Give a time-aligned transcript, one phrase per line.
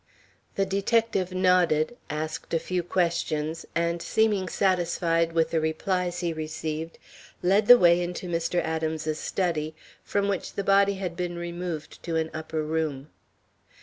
[0.55, 6.97] The detective nodded, asked a few questions, and seeming satisfied with the replies he received,
[7.43, 8.59] led the way into Mr.
[8.63, 13.09] Adams's study, from which the body had been removed to an upper room.